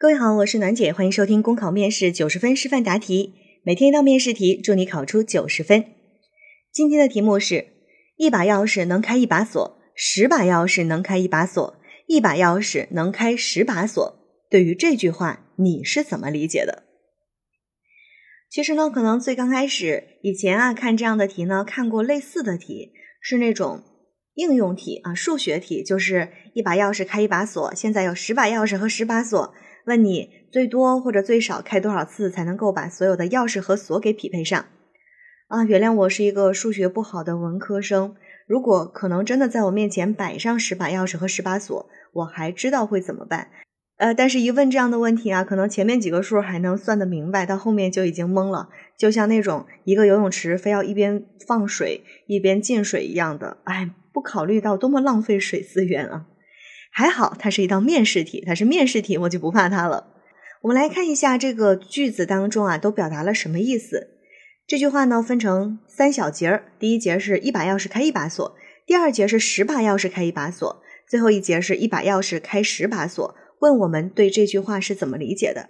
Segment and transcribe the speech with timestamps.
[0.00, 5.86] 各位好，我是暖姐，欢迎收听公考面试九十分示范答题，每天一道面试题，祝你考出九十分。
[6.70, 7.66] 今天的题目是：
[8.16, 14.16] 一把钥匙能开一把锁，十把钥匙能开一把锁，一把钥匙能开十把锁。
[14.48, 16.84] 对于这句话，你是怎么理解的？
[18.48, 23.82] 其实呢，可能最刚开始以前啊，看这样的题呢，看过类似的题，是那种
[24.34, 29.52] 应用题啊，数学题，就是一把钥匙开一把锁，现在有十把钥匙和十把锁。
[29.88, 34.66] 问你最多或者最少开多少次才能够把所有的钥匙和锁给匹配上？
[35.48, 38.14] 啊，原谅我是一个数学不好的文科生。
[38.46, 43.48] 如果可能真的在我面前摆上十把钥匙和十把锁，我还知道会怎么办。
[43.96, 48.68] 呃，但是一问这样的问题啊，可能前面几个数还能算得明白，到后面就已经懵了。
[48.98, 56.26] 就像那种一个游泳池非要一边放水一边进水一样的，哎，不考虑到多么浪费水资源啊。
[56.98, 60.08] 还好，它是一道面试题，它是面试题，我就不怕它了。
[60.62, 64.08] 我们来看一下这个句子当中啊，都表达了什么意思。
[64.66, 68.52] 这句话呢分成三小节儿，第一节是一把钥匙开一把锁，
[68.84, 73.32] 第二节是十把钥匙开一把锁，最后一节是一把钥匙开十把锁。
[73.60, 75.68] 问我们对这句话是怎么理解的？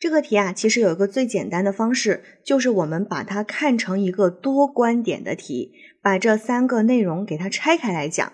[0.00, 5.70] 这个题啊，其实有一个最简单的方式，就是我们把它看成一个多观点的题，
[6.02, 8.32] 把这三个内容给它拆开来讲。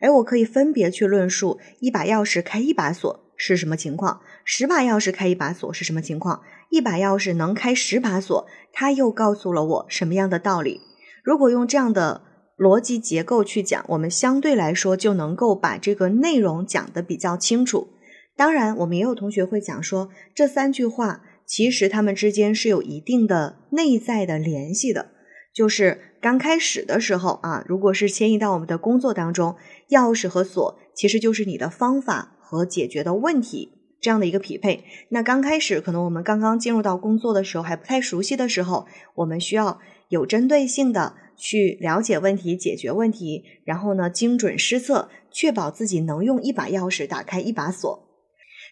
[0.00, 10.80] 哎，我可以分别去论述一把钥匙开一把锁是什么情况，十把钥匙开一把锁是什么情况，一把钥匙能开十把锁，它又告诉了我什么样的道理？
[11.24, 12.22] 如果用这样的
[12.56, 17.88] 逻辑结构去讲，我们相对来说就能够把这个内容讲得比较清楚。
[18.36, 25.10] 当然，我们也有同学会讲说，这三句话其实它们之间是有一定的内在的联系的。
[25.54, 29.54] 就是刚开始的时候啊，如果是迁移到我们的工作当中，
[29.90, 34.84] 钥匙和锁其实就是你的方法和解决的问题这样的一个匹配。
[35.10, 48.08] 那刚开始可能我们刚刚进入到工作的时候还不太熟悉的时候，我们需要有针对性的去了解问题、解决问题，然后呢精准施策，确保自己能用一把钥匙打开一把锁。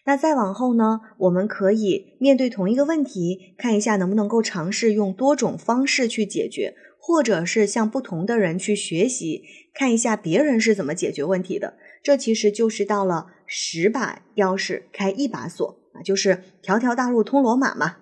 [0.05, 6.75] 那再往后呢，我们可以面对同一个问题，看一下能不能够尝试用多种方式去解决，
[7.07, 9.41] 或者是向不同的人去学习，
[9.73, 11.77] 看一下别人是怎么解决问题的。
[12.03, 17.99] 这其实就是到了十把钥匙开一把锁啊，就是条条大路通罗马嘛。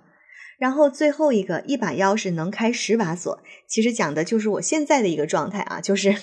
[0.57, 6.15] 然后最后一个一把钥匙能开十把锁，其实讲的就是我现在的一个状态啊，就是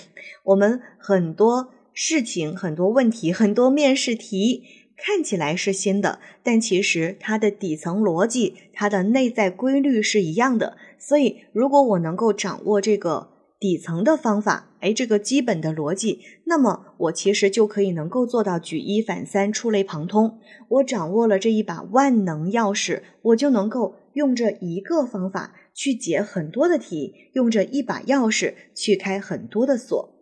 [0.46, 4.64] 我们很多事情、很多问题、很多面试题。
[4.96, 10.76] 看起来是新的，但其实它的底层逻辑、它的内在规律是一样的。
[10.98, 20.38] 所以，如果我能够掌握这个底层的方法，哎，这个基本的逻辑，那么我其实就可以能够做到举一反三、触类旁通。
[20.68, 30.12] 我掌握了这一把万能钥匙，我就能够用这一个方法去解很多的题，用这一把钥匙去开很多的锁。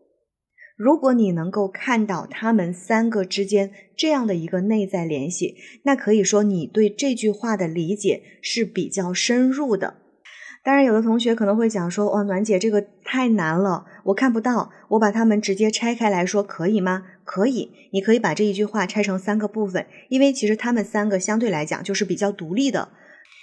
[0.81, 9.97] 如果你能够看到他们三个之间这样的一个内在联系，那可以说你对这句话的理解是比较深入的。
[10.65, 14.71] 当然，有的同学可能会讲说：“哇，暖姐，这个太难了，我看不到。
[14.89, 17.03] 我把它们直接拆开来说，可以吗？
[17.25, 22.89] 可以，你可以把这一句话拆成三个部分，因为其实他们三个相对来讲就是比较独立的。”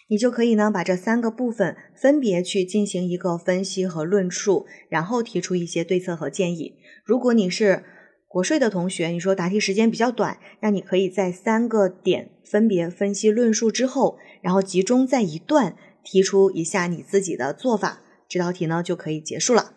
[0.10, 6.76] 你就可以呢，把这三个部分分别去进行一个分析和论述，然后提出一些对策和建议。
[7.04, 7.84] 如果你是
[8.28, 19.74] 国税的同学，你说答题时间比较短，那你可以在三个点分别分析论述之后，然后集中在一段提出一下你自己的做法，这道题呢就可以结束了。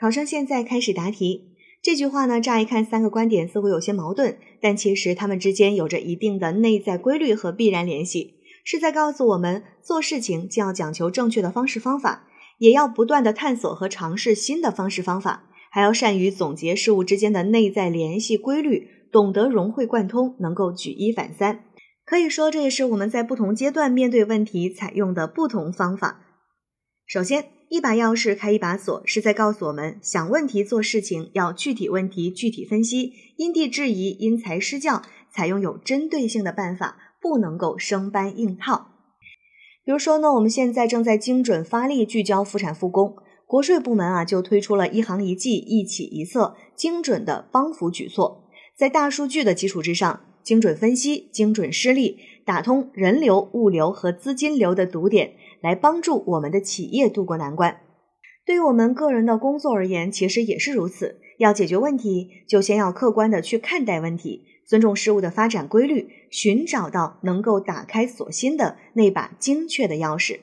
[0.00, 1.52] 考生现在开始答题。
[1.82, 8.35] 这句话呢，乍一看三个观点似乎有些矛盾，但其实它们之间有着一定的内在规律和必然联系。
[8.68, 12.24] 是在告诉我们，做事情既要讲求正确的方式方法，
[12.58, 21.60] 也要不断的探索和尝试新的方式方法，还要善于总结事物之间的内在联系规律，懂得融会贯通，能够举一反三。
[22.04, 26.22] 可以说，这也是我们在不同阶段面对问题采用的不同方法。
[27.06, 35.02] 首先，一把钥匙开一把锁，是在告诉我们，想问题做事情要具体问题具体分析，因地制宜，因材施教，
[35.32, 36.96] 采用有针对性的办法。
[37.28, 38.86] 不能够生搬硬套。
[39.84, 48.44] 比如说呢，我们现在正在精准发力聚焦复产复工，国税部门啊就推出了一行一计一起一策，精准的帮扶举措，
[48.76, 57.80] 在大数据的基础之上，精准分析、精准施力，打通人流、物流和资金流的堵点，来帮助我们的企业渡过难关。
[58.44, 61.20] 对于我们个人的工作而言，其实也是如此。
[61.38, 64.44] 要解决问题，就先要客观的去看待问题。
[64.66, 70.40] 尊重事物的发展规律，寻找到能够打开锁心的那把精确的钥匙。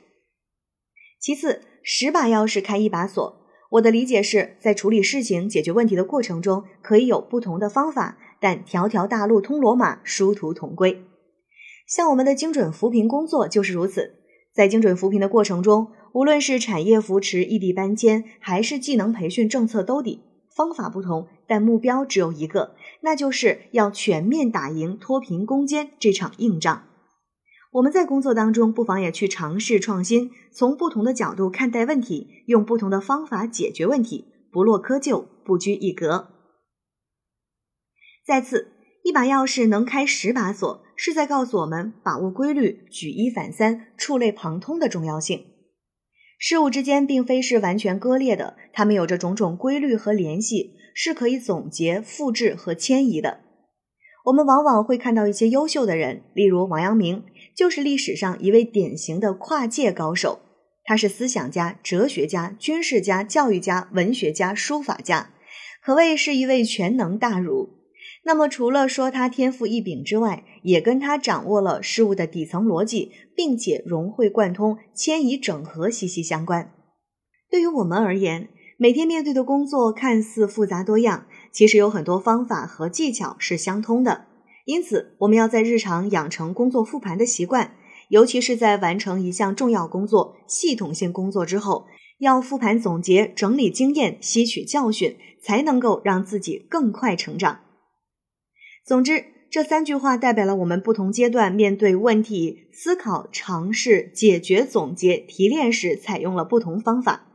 [1.19, 3.41] 其次，十把钥匙开一把锁。
[3.71, 11.03] 我的理解是在处理事情、解决问题的过程中，可以有不同的方法，但条条大路通罗马，殊途同归。
[11.87, 14.19] 像我们的精准扶贫工作就是如此。
[14.53, 20.21] 在精准扶贫的过程中，无论是产业扶持、异地搬迁，还是技能培训政策兜底，
[20.55, 26.83] 方法不同，但目标只有一个，那就是要全面打赢脱贫攻坚这场硬仗。
[27.73, 36.27] 我们在工作当中，不妨也去尝试创新，从不同的角度看待问题，用不同的方法解决问题，不落窠臼，不拘一格。
[38.23, 38.73] 再次，
[39.03, 45.43] 一把钥匙能开十把锁，是在告诉我们把握规律、举一反三、触类旁通的重要性。
[46.45, 53.39] 事物之间并非是完全割裂的，它们有着种种规律和联系，是可以总结、复制和迁移的。
[54.25, 57.23] 我们往往会看到一些优秀的人，例如王阳明，
[57.55, 60.41] 就是历史上一位典型的跨界高手。
[60.83, 65.29] 他是思想家、哲学家、军事家、教育家、文学家、书法家，
[65.81, 67.69] 可谓是一位全能大儒。
[68.25, 76.71] 那么，除了说他天赋异禀之外，也跟他掌握了事物的底层逻辑，并且融会贯通、迁移整合息息相关。
[77.49, 78.47] 对于我们而言，
[78.77, 81.25] 每天面对的工作看似复杂多样。
[81.51, 84.25] 其实有很多方法和技巧是相通的，
[84.65, 87.75] 因此我们要在日常养成工作复盘的习惯，
[88.07, 91.85] 尤其是在完成一项重要工作、系统性工作之后，
[92.17, 97.59] 要复盘总结、整理经验、吸取教训，才能够让自己更快成长。
[98.85, 107.27] 总之，这三句话代表了我们不同阶段面对问题、思考、尝试、解决、总结、提炼时采用了不同方法。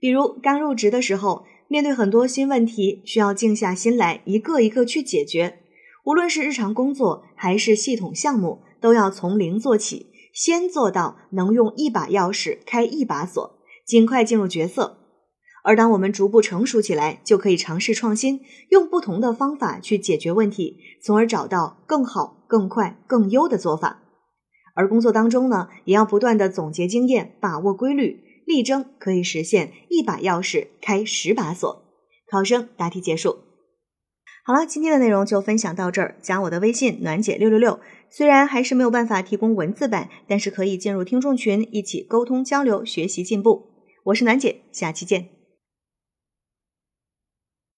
[0.00, 1.44] 比如刚入职的时候。
[1.68, 5.60] 面对很多新问题，需要静下心来，一个一个去解决。
[6.04, 15.01] 无论是日常工作还是系统项目，都要从零做起，先做到能用一把钥匙开一把锁，尽快进入角色。
[15.64, 24.02] 而当我们逐步成熟起来，就可以尝试创新，用不同的方法去解决问题，从而找到更好、更快、更优的做法。
[24.74, 28.24] 而工作当中呢，也要不断的总结经验，把握规律。
[28.44, 31.84] 力争可以实现一把钥匙开十把锁。
[32.28, 33.38] 考生答题结束。
[34.44, 36.16] 好了，今天的内容就分享到这儿。
[36.20, 37.78] 加我的微信暖姐六六六，
[38.10, 43.68] 虽然还是没有办法提供文字版，但是可以进入听众群一起沟通交流、学习进步。
[44.06, 45.41] 我是暖姐，下期见。